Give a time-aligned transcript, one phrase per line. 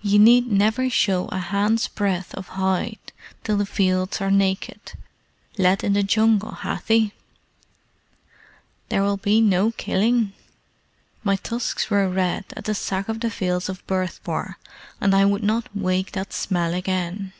[0.00, 3.12] Ye need never show a hand's breadth of hide
[3.44, 4.92] till the fields are naked.
[5.58, 7.12] Let in the Jungle, Hathi!"
[8.88, 10.32] "There will be no killing?
[11.22, 14.54] My tusks were red at the Sack of the Fields of Bhurtpore,
[14.98, 17.34] and I would not wake that smell again."